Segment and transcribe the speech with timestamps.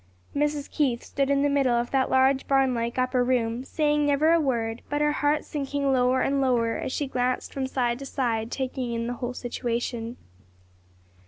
[0.35, 0.67] Mrs.
[0.71, 4.39] Keith stood in the middle of that large, barn like upper room, saying never a
[4.39, 8.49] word, but her heart sinking lower and lower as she glanced from side to side
[8.51, 10.17] taking in the whole situation.